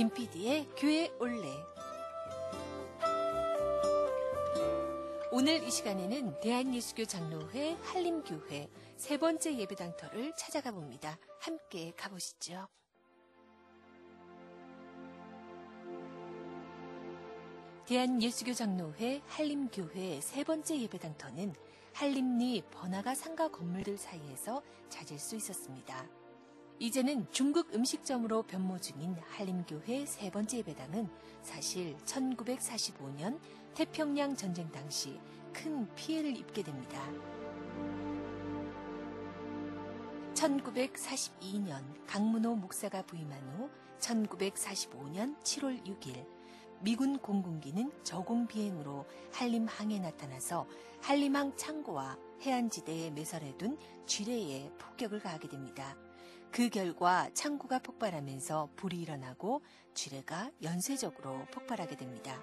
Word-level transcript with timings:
김PD의 0.00 0.66
교회 0.78 1.10
올레. 1.20 1.46
오늘 5.30 5.62
이 5.62 5.70
시간에는 5.70 6.40
대한예수교 6.40 7.04
장로회 7.04 7.74
한림교회 7.82 8.70
세 8.96 9.18
번째 9.18 9.58
예배당터를 9.58 10.32
찾아가 10.38 10.70
봅니다. 10.70 11.18
함께 11.40 11.92
가보시죠. 11.98 12.66
대한예수교 17.84 18.54
장로회 18.54 19.20
한림교회 19.26 20.22
세 20.22 20.44
번째 20.44 20.80
예배당터는 20.80 21.52
한림리 21.92 22.62
번화가 22.70 23.14
상가 23.14 23.50
건물들 23.50 23.98
사이에서 23.98 24.62
찾을 24.88 25.18
수 25.18 25.36
있었습니다. 25.36 26.19
이제는 26.82 27.26
중국 27.30 27.74
음식점으로 27.74 28.42
변모 28.44 28.78
중인 28.78 29.14
한림교회 29.28 30.06
세 30.06 30.30
번째 30.30 30.56
예배당은 30.58 31.10
사실 31.42 31.94
1945년 32.06 33.38
태평양 33.74 34.34
전쟁 34.34 34.66
당시 34.72 35.20
큰 35.52 35.86
피해를 35.94 36.34
입게 36.34 36.62
됩니다. 36.62 36.98
1942년 40.32 41.82
강문호 42.06 42.54
목사가 42.54 43.02
부임한 43.02 43.38
후 43.50 43.68
1945년 43.98 45.38
7월 45.42 45.84
6일 45.84 46.26
미군 46.80 47.18
공군기는 47.18 47.92
저공 48.04 48.46
비행으로 48.46 49.04
한림항에 49.34 49.98
나타나서 49.98 50.66
한림항 51.02 51.58
창고와 51.58 52.16
해안지대에 52.40 53.10
매설해둔 53.10 53.76
쥐레에 54.06 54.70
폭격을 54.78 55.20
가하게 55.20 55.48
됩니다. 55.48 55.94
그 56.52 56.68
결과 56.68 57.30
창고가 57.32 57.78
폭발하면서 57.78 58.70
불이 58.76 59.00
일어나고 59.00 59.62
쥐레가 59.94 60.50
연쇄적으로 60.62 61.46
폭발하게 61.52 61.96
됩니다. 61.96 62.40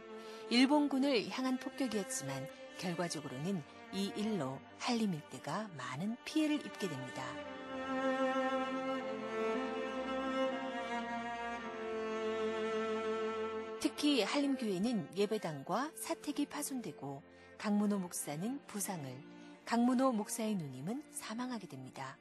일본군을 0.49 1.29
향한 1.29 1.57
폭격이었지만 1.57 2.47
결과적으로는 2.77 3.61
이 3.91 4.11
일로 4.15 4.59
한림 4.79 5.13
일대가 5.13 5.69
많은 5.77 6.15
피해를 6.23 6.65
입게 6.65 6.87
됩니다. 6.87 7.23
특히 13.81 14.21
한림교회는 14.21 15.15
예배당과 15.15 15.91
사택이 15.95 16.45
파손되고 16.45 17.23
강문호 17.57 17.99
목사는 17.99 18.59
부상을, 18.67 19.23
강문호 19.65 20.13
목사의 20.13 20.55
누님은 20.55 21.03
사망하게 21.11 21.67
됩니다. 21.67 22.17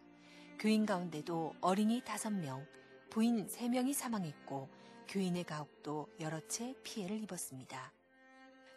교인 0.58 0.86
가운데도 0.86 1.54
어린이 1.60 2.00
5명, 2.02 2.66
부인 3.10 3.46
3명이 3.46 3.92
사망했고 3.92 4.68
교인의 5.08 5.44
가옥도 5.44 6.08
여러 6.20 6.40
채 6.48 6.74
피해를 6.82 7.22
입었습니다. 7.22 7.92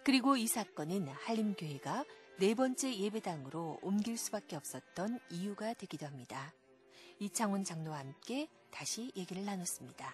그리고 0.04 0.38
이 0.38 0.48
사건은 0.48 1.08
한림교회가 1.08 2.06
네 2.40 2.54
번째 2.54 2.96
예배당으로 2.96 3.80
옮길 3.82 4.18
수밖에 4.18 4.56
없었던 4.56 5.20
이유가 5.30 5.74
되기도 5.74 6.06
합니다. 6.06 6.54
이창훈 7.20 7.64
장로와 7.64 8.00
함께 8.00 8.48
다시 8.72 9.12
얘기를 9.16 9.44
나눴습니다. 9.46 10.14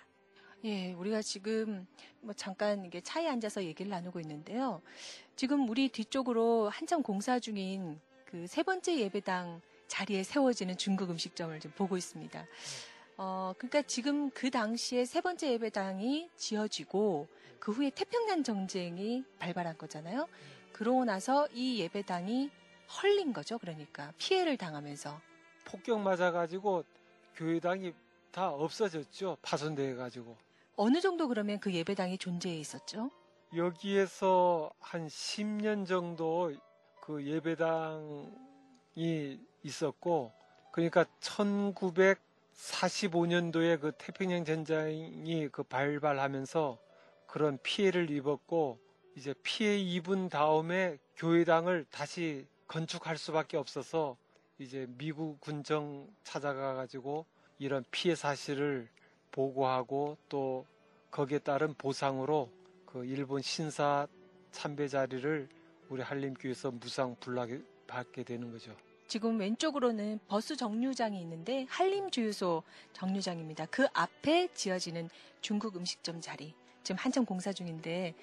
예, 0.63 0.93
우리가 0.93 1.21
지금 1.21 1.85
뭐 2.21 2.33
잠깐 2.33 2.85
이게 2.85 3.01
차에 3.01 3.27
앉아서 3.27 3.63
얘기를 3.63 3.89
나누고 3.89 4.19
있는데요. 4.21 4.81
지금 5.35 5.69
우리 5.69 5.89
뒤쪽으로 5.89 6.69
한참 6.69 7.03
공사 7.03 7.39
중인 7.39 7.99
그 8.25 8.47
세 8.47 8.63
번째 8.63 8.97
예배당 8.97 9.61
자리에 9.87 10.23
세워지는 10.23 10.77
중국 10.77 11.09
음식점을 11.09 11.59
지금 11.59 11.75
보고 11.75 11.97
있습니다. 11.97 12.45
어, 13.17 13.53
그러니까 13.57 13.81
지금 13.83 14.29
그 14.31 14.49
당시에 14.51 15.05
세 15.05 15.21
번째 15.21 15.51
예배당이 15.53 16.29
지어지고 16.35 17.27
그 17.59 17.71
후에 17.71 17.89
태평양 17.89 18.43
전쟁이 18.43 19.23
발발한 19.39 19.77
거잖아요. 19.77 20.27
그러고 20.71 21.05
나서 21.05 21.47
이 21.53 21.79
예배당이 21.79 22.51
헐린 23.01 23.33
거죠. 23.33 23.57
그러니까 23.57 24.11
피해를 24.17 24.57
당하면서 24.57 25.19
폭격 25.65 25.99
맞아가지고 26.01 26.83
교회당이 27.35 27.93
다 28.31 28.49
없어졌죠. 28.49 29.37
파손돼 29.41 29.95
가지고. 29.95 30.35
어느 30.75 30.99
정도 30.99 31.27
그러면 31.27 31.59
그 31.59 31.73
예배당이 31.73 32.17
존재해 32.17 32.57
있었죠? 32.57 33.09
여기에서 33.55 34.69
한 34.79 35.07
10년 35.07 35.87
정도 35.87 36.53
그 37.01 37.25
예배당이 37.25 38.27
있었고, 38.95 40.33
그러니까 40.71 41.05
1945년도에 41.21 43.79
그 43.79 43.91
태평양 43.97 44.45
전쟁이 44.45 45.47
그 45.49 45.63
발발하면서 45.63 46.79
그런 47.27 47.59
피해를 47.61 48.09
입었고, 48.09 48.79
이제 49.15 49.33
피해 49.43 49.77
입은 49.77 50.29
다음에 50.29 50.97
교회당을 51.15 51.85
다시 51.89 52.47
건축할 52.67 53.17
수밖에 53.17 53.57
없어서 53.57 54.17
이제 54.57 54.87
미국 54.97 55.39
군정 55.39 56.07
찾아가 56.23 56.73
가지고 56.73 57.25
이런 57.57 57.85
피해 57.91 58.15
사실을 58.15 58.89
보고하고 59.31 60.17
또 60.27 60.65
거기에 61.11 61.39
따른 61.39 61.73
보상으로 61.73 62.51
그 62.85 63.05
일본 63.05 63.41
신사 63.41 64.07
참배 64.51 64.87
자리를 64.87 65.47
우리 65.89 66.01
한림교에서 66.01 66.71
무상 66.71 67.15
불락 67.19 67.51
받게 67.87 68.23
되는 68.23 68.51
거죠. 68.51 68.75
지금 69.07 69.39
왼쪽으로는 69.39 70.19
버스 70.27 70.55
정류장이 70.55 71.19
있는데 71.21 71.65
한림 71.69 72.09
주유소 72.09 72.63
정류장입니다. 72.93 73.67
그 73.67 73.85
앞에 73.93 74.47
지어지는 74.53 75.09
중국 75.41 75.75
음식점 75.77 76.21
자리. 76.21 76.53
지금 76.83 76.97
한참 76.99 77.25
공사 77.25 77.51
중인데 77.51 78.13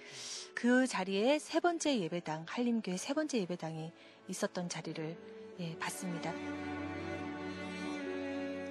그 0.55 0.87
자리에 0.87 1.39
세 1.39 1.61
번째 1.61 1.99
예배당, 1.99 2.45
한림교회 2.49 2.97
세 2.97 3.12
번째 3.12 3.39
예배당이 3.39 3.93
있었던 4.28 4.69
자리를 4.69 5.17
예, 5.61 5.79
봤습니다. 5.79 6.33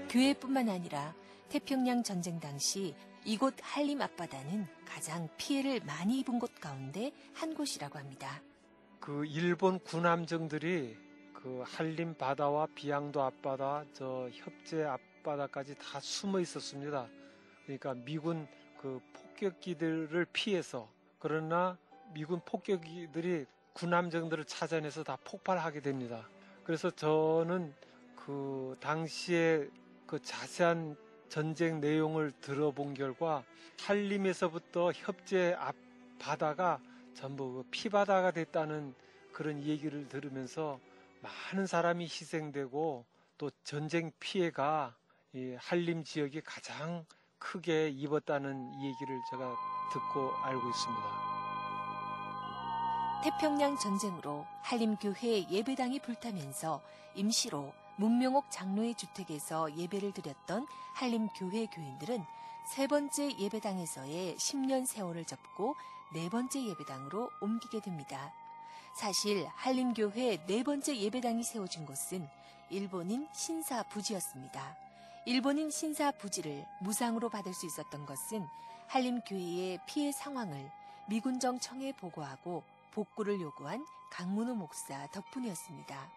교회뿐만 0.10 0.70
아니라 0.70 1.14
태평양 1.50 2.04
전쟁 2.04 2.40
당시 2.40 2.96
이곳 3.24 3.54
한림 3.62 4.02
앞바다는 4.02 4.68
가장 4.86 5.30
피해를 5.38 5.82
많이 5.86 6.20
입은 6.20 6.40
곳 6.40 6.56
가운데 6.60 7.12
한 7.34 7.54
곳이라고 7.54 8.00
합니다. 8.00 8.42
그 9.02 9.26
일본 9.26 9.80
군함정들이 9.80 10.96
그 11.34 11.64
한림 11.66 12.14
바다와 12.14 12.68
비양도 12.76 13.24
앞바다, 13.24 13.86
저 13.94 14.30
협재 14.32 14.84
앞바다까지 14.84 15.76
다 15.80 16.00
숨어 16.00 16.40
있었습니다. 16.40 17.08
그러니까 17.66 17.96
미군 17.96 18.48
그 18.80 19.02
폭격기들을 19.12 20.28
피해서 20.32 20.88
그러나 21.18 21.80
미군 22.14 22.42
폭격기들이 22.46 23.48
군함정들을 23.74 24.46
찾아내서 24.46 25.04
다 25.04 25.18
폭발하게 25.24 25.82
됩니다. 25.82 26.30
그래서 26.64 26.92
저는 26.92 27.74
그 28.16 28.78
당시에 28.80 29.68
그 30.06 30.22
자세한 30.22 30.96
전쟁 31.28 31.82
내용을 31.82 32.34
들어본 32.40 32.94
결과 32.94 33.44
한림에서부터 33.80 34.92
협재 34.94 35.56
앞 35.58 35.74
바다가 36.20 36.80
전부 37.14 37.54
그 37.54 37.64
피바다가 37.72 38.32
됐다는 38.32 38.94
그런 39.32 39.64
얘기를 39.64 40.08
들으면서 40.08 40.80
많은 41.22 41.68
사람이 41.68 42.06
희생되고 42.06 43.06
또 43.38 43.52
전쟁 43.64 44.12
피해가 44.20 44.96
이 45.34 45.56
한림 45.60 46.04
지역이 46.04 46.42
가장 46.42 47.06
크게 47.38 47.90
입었다는 47.90 48.74
얘기를 48.82 49.20
제가 49.30 49.56
듣고 49.94 50.32
알고 50.44 50.70
있습니다. 50.70 51.32
태평양 53.24 53.78
전쟁으로 53.78 54.46
한림교회 54.64 55.50
예배당이 55.50 56.00
불타면서 56.00 56.82
임시로 57.16 57.74
문명옥 57.98 58.50
장로의 58.50 58.96
주택에서 58.96 59.76
예배를 59.78 60.12
드렸던 60.14 60.66
한림교회 60.96 61.68
교인들은 61.68 62.24
세 62.74 62.88
번째 62.88 63.38
예배당에서의 63.38 64.38
10년 64.38 64.88
세월을 64.88 65.26
접고 65.26 65.76
네 66.14 66.30
번째 66.30 66.66
예배당으로 66.66 67.32
옮기게 67.40 67.80
됩니다. 67.80 68.34
사실 68.94 69.48
한림교회 69.56 70.46
네 70.46 70.64
번째 70.64 70.98
예배당이 70.98 71.44
세워진 71.44 71.86
곳은 71.86 72.28
일본인 72.70 73.28
신사 73.32 73.82
부지였습니다. 73.84 74.76
일본인 75.26 75.72
신사 75.72 76.12
부지를 76.12 76.66
무상으로 76.82 77.30
받을 77.30 77.54
수 77.54 77.66
있었던 77.66 78.06
것은 78.06 78.46
한림교회의 78.88 79.80
피해 79.86 80.12
상황을 80.12 80.70
미군 81.08 81.40
정청에 81.40 81.94
보고하고 81.94 82.64
복구를 82.92 83.40
요구한 83.40 83.86
강문호 84.12 84.56
목사 84.56 85.08
덕분이었습니다. 85.12 86.12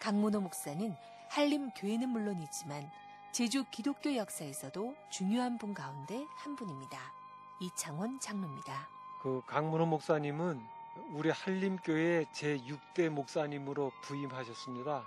강문호 0.00 0.40
목사는 0.40 0.96
한림 1.28 1.70
교회는 1.70 2.08
물론이지만 2.08 2.90
제주 3.30 3.64
기독교 3.70 4.16
역사에서도 4.16 4.96
중요한 5.10 5.58
분 5.58 5.74
가운데 5.74 6.26
한 6.36 6.56
분입니다. 6.56 6.98
이창원 7.60 8.18
장로입니다. 8.18 8.97
그 9.28 9.42
강문호 9.44 9.84
목사님은 9.84 10.58
우리 11.12 11.28
한림교회 11.28 12.24
제6대 12.32 13.10
목사님으로 13.10 13.92
부임하셨습니다. 14.00 15.06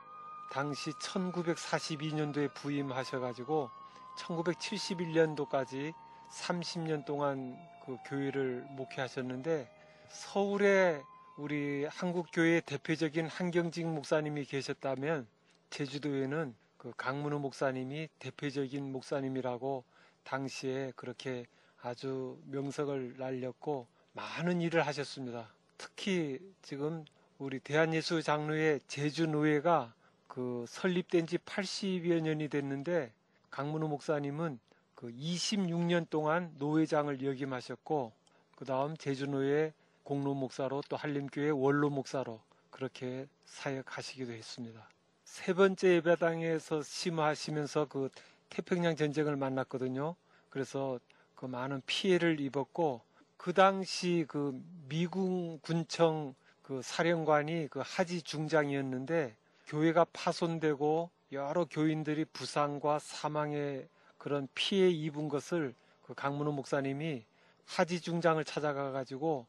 당시 0.51 0.91
1942년도에 0.91 2.53
부임하셔가지고 2.53 3.71
1971년도까지 4.17 5.95
30년 6.29 7.03
동안 7.03 7.57
그 7.83 7.97
교회를 8.05 8.63
목회하셨는데 8.69 9.67
서울에 10.09 11.01
우리 11.35 11.85
한국 11.85 12.27
교회의 12.31 12.61
대표적인 12.61 13.25
한경직 13.25 13.87
목사님이 13.87 14.45
계셨다면 14.45 15.25
제주도에는 15.71 16.53
그 16.77 16.93
강문호 16.95 17.39
목사님이 17.39 18.07
대표적인 18.19 18.91
목사님이라고 18.91 19.83
당시에 20.23 20.93
그렇게 20.95 21.47
아주 21.81 22.39
명성을 22.45 23.15
날렸고 23.17 23.87
많은 24.13 24.61
일을 24.61 24.85
하셨습니다. 24.87 25.49
특히 25.77 26.39
지금 26.61 27.05
우리 27.37 27.59
대한예수 27.59 28.21
장로회 28.21 28.79
제주노회가 28.87 29.93
그 30.27 30.65
설립된 30.67 31.27
지 31.27 31.37
80여 31.37 32.21
년이 32.21 32.49
됐는데 32.49 33.11
강문호 33.49 33.87
목사님은 33.87 34.59
그 34.95 35.11
26년 35.11 36.09
동안 36.09 36.53
노회장을 36.59 37.23
역임하셨고 37.23 38.11
그 38.55 38.65
다음 38.65 38.95
제주노회 38.95 39.73
공로 40.03 40.33
목사로 40.33 40.83
또 40.87 40.95
한림교회 40.97 41.49
원로 41.49 41.89
목사로 41.89 42.39
그렇게 42.69 43.27
사역하시기도 43.45 44.31
했습니다. 44.31 44.87
세 45.23 45.53
번째 45.53 45.95
예배당에서 45.95 46.83
심화하시면서 46.83 47.85
그 47.85 48.09
태평양 48.49 48.95
전쟁을 48.95 49.35
만났거든요. 49.35 50.15
그래서 50.49 50.99
그 51.35 51.45
많은 51.45 51.81
피해를 51.85 52.39
입었고 52.39 53.01
그 53.41 53.53
당시 53.53 54.23
그 54.27 54.53
미군 54.87 55.59
군청 55.61 56.35
그 56.61 56.83
사령관이 56.83 57.69
그 57.71 57.81
하지 57.83 58.21
중장이었는데 58.21 59.35
교회가 59.65 60.05
파손되고 60.13 61.09
여러 61.31 61.65
교인들이 61.65 62.25
부상과 62.25 62.99
사망의 62.99 63.87
그런 64.19 64.47
피해 64.53 64.91
입은 64.91 65.27
것을 65.27 65.73
그 66.03 66.13
강문호 66.13 66.51
목사님이 66.51 67.25
하지 67.65 67.99
중장을 67.99 68.45
찾아가 68.45 68.91
가지고 68.91 69.47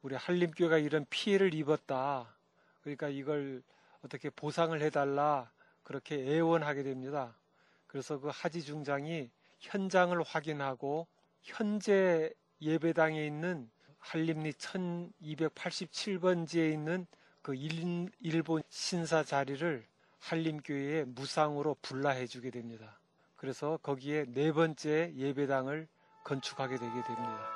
우리 0.00 0.14
한림교회가 0.14 0.78
이런 0.78 1.04
피해를 1.10 1.52
입었다. 1.52 2.34
그러니까 2.80 3.10
이걸 3.10 3.62
어떻게 4.02 4.30
보상을 4.30 4.80
해달라 4.80 5.50
그렇게 5.82 6.14
애원하게 6.14 6.84
됩니다. 6.84 7.34
그래서 7.86 8.18
그 8.18 8.30
하지 8.32 8.62
중장이 8.62 9.28
현장을 9.60 10.22
확인하고 10.22 11.06
현재 11.42 12.32
예배당에 12.60 13.26
있는 13.26 13.68
한림리 13.98 14.52
1287번지에 14.52 16.72
있는 16.72 17.06
그 17.42 17.54
일, 17.54 18.10
일본 18.20 18.62
신사 18.70 19.22
자리를 19.22 19.86
한림교회에 20.20 21.04
무상으로 21.04 21.76
불라해 21.82 22.26
주게 22.26 22.50
됩니다. 22.50 22.98
그래서 23.36 23.78
거기에 23.82 24.24
네 24.28 24.52
번째 24.52 25.12
예배당을 25.14 25.86
건축하게 26.24 26.76
되게 26.76 26.92
됩니다. 26.92 27.50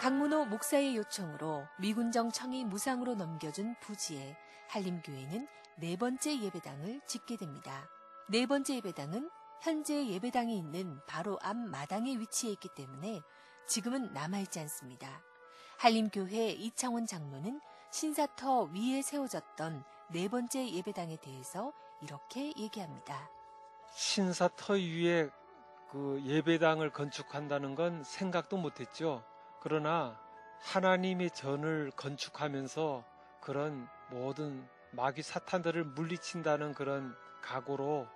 강문호 0.00 0.46
목사의 0.46 0.96
요청으로 0.96 1.66
미군정 1.80 2.30
청이 2.30 2.64
무상으로 2.66 3.14
넘겨준 3.14 3.76
부지에 3.80 4.36
한림교회는 4.68 5.48
네 5.76 5.96
번째 5.96 6.42
예배당을 6.42 7.00
짓게 7.06 7.38
됩니다. 7.38 7.88
네 8.28 8.46
번째 8.46 8.76
예배당은 8.76 9.30
현재 9.62 10.06
예배당이 10.06 10.56
있는 10.56 11.00
바로 11.06 11.38
앞 11.42 11.56
마당에 11.56 12.16
위치해 12.16 12.52
있기 12.52 12.68
때문에 12.74 13.20
지금은 13.66 14.12
남아있지 14.12 14.60
않습니다. 14.60 15.22
한림교회 15.78 16.50
이창원 16.50 17.06
장로는 17.06 17.60
신사터 17.90 18.70
위에 18.74 19.02
세워졌던 19.02 19.84
네 20.10 20.28
번째 20.28 20.68
예배당에 20.70 21.16
대해서 21.16 21.72
이렇게 22.00 22.52
얘기합니다. 22.56 23.30
신사터 23.94 24.74
위에 24.74 25.30
그 25.90 26.22
예배당을 26.24 26.90
건축한다는 26.90 27.74
건 27.74 28.04
생각도 28.04 28.56
못했죠. 28.56 29.24
그러나 29.60 30.18
하나님의 30.60 31.30
전을 31.30 31.92
건축하면서 31.96 33.04
그런 33.40 33.88
모든 34.10 34.68
마귀 34.92 35.22
사탄들을 35.22 35.84
물리친다는 35.84 36.74
그런 36.74 37.14
각오로 37.42 38.06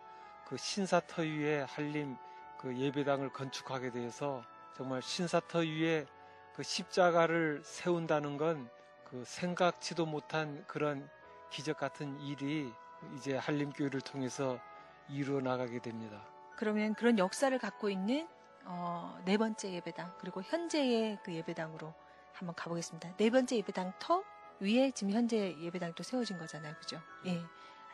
그 0.47 0.57
신사터 0.57 1.23
위에 1.23 1.63
한림 1.63 2.17
그 2.59 2.77
예배당을 2.77 3.33
건축하게 3.33 3.91
돼서 3.91 4.43
정말 4.77 5.03
신사터 5.03 5.61
위에 5.61 6.07
그 6.55 6.63
십자가를 6.63 7.63
세운다는 7.65 8.37
건 8.37 8.81
그 9.11 9.25
생각지도 9.25 10.07
못한 10.07 10.65
그런 10.69 11.11
기적 11.51 11.77
같은 11.77 12.21
일이 12.21 12.73
이제 13.17 13.37
한림교회를 13.37 14.01
통해서 14.03 14.61
이루어 15.09 15.41
나가게 15.41 15.81
됩니다. 15.81 16.25
그러면 16.57 16.95
그런 16.95 17.19
역사를 17.19 17.57
갖고 17.59 17.91
있는 17.91 18.29
어, 18.65 19.21
네 19.25 19.37
번째 19.37 19.73
예배당 19.73 20.15
그리고 20.21 20.43
현재의 20.43 21.19
그 21.25 21.35
예배당으로 21.35 21.93
한번 22.33 22.55
가보겠습니다. 22.55 23.17
네 23.17 23.31
번째 23.31 23.57
예배당 23.57 23.95
터 23.99 24.23
위에 24.61 24.93
지금 24.93 25.13
현재 25.13 25.57
예배당이 25.59 25.95
또 25.97 26.05
세워진 26.05 26.39
거잖아요, 26.39 26.75
그죠? 26.79 27.01
예, 27.27 27.43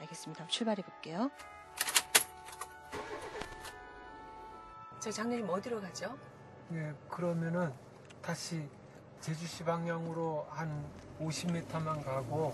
알겠습니다. 0.01 0.49
출발해 0.49 0.83
볼게요. 0.83 1.31
저 5.07 5.13
장로님 5.13 5.49
어디로 5.49 5.81
가죠? 5.81 6.19
네, 6.69 6.93
그러면은 7.09 7.73
다시 8.21 8.69
제주시 9.21 9.63
방향으로 9.63 10.45
한 10.51 10.85
50m만 11.21 12.05
가고 12.05 12.53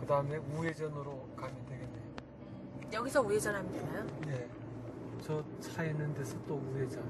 그 0.00 0.04
다음에 0.04 0.38
우회전으로 0.38 1.28
가면 1.36 1.66
되겠네요. 1.66 2.12
여기서 2.92 3.20
우회전하면 3.20 3.70
되나요? 3.72 4.06
네, 4.26 4.48
저차 5.20 5.84
있는 5.84 6.12
데서 6.12 6.36
또 6.48 6.56
우회전. 6.56 7.08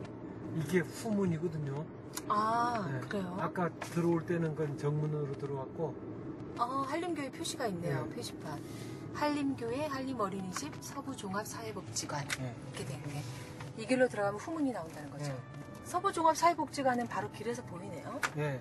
이게 0.56 0.80
후문이거든요. 0.80 1.82
아, 2.28 2.86
네. 2.92 3.00
그래요? 3.08 3.34
아까 3.40 3.70
들어올 3.80 4.26
때는 4.26 4.54
건 4.54 4.76
정문으로 4.76 5.32
들어왔고 5.38 5.94
어, 6.58 6.64
한림교회 6.86 7.30
표시가 7.30 7.66
있네요, 7.68 8.04
네. 8.04 8.16
표시판. 8.16 8.62
한림교회 9.14 9.86
한림어린이집 9.86 10.74
서부종합사회복지관 10.82 12.28
네. 12.28 12.54
이렇게 12.66 12.84
돼 12.84 12.94
있네. 12.96 13.22
이 13.82 13.86
길로 13.86 14.06
들어가면 14.08 14.38
후문이 14.38 14.70
나온다는 14.70 15.10
거죠. 15.10 15.32
네. 15.32 15.38
서부종합사회복지관은 15.82 17.08
바로 17.08 17.28
길에서 17.32 17.64
보이네요. 17.64 18.20
네. 18.36 18.60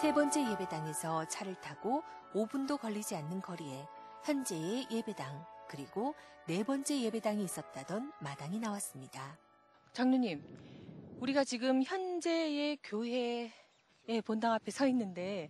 세 0.00 0.12
번째 0.12 0.50
예배당에서 0.50 1.28
차를 1.28 1.54
타고 1.60 2.02
5분도 2.34 2.80
걸리지 2.80 3.14
않는 3.14 3.40
거리에 3.42 3.86
현재의 4.24 4.88
예배당 4.90 5.44
그리고 5.68 6.16
네 6.48 6.64
번째 6.64 7.00
예배당이 7.00 7.44
있었다던 7.44 8.12
마당이 8.20 8.58
나왔습니다. 8.58 9.38
장로님, 9.92 10.42
우리가 11.20 11.44
지금 11.44 11.84
현재의 11.84 12.78
교회의 12.82 13.52
본당 14.24 14.52
앞에 14.52 14.72
서 14.72 14.88
있는데 14.88 15.48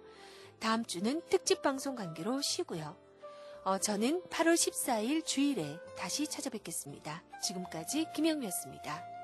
다음 0.60 0.84
주는 0.84 1.22
특집 1.30 1.62
방송 1.62 1.96
관계로 1.96 2.42
쉬고요. 2.42 3.07
어, 3.68 3.78
저는 3.78 4.22
8월 4.30 4.54
14일 4.54 5.26
주일에 5.26 5.78
다시 5.98 6.26
찾아뵙겠습니다. 6.26 7.22
지금까지 7.44 8.06
김영미였습니다. 8.16 9.17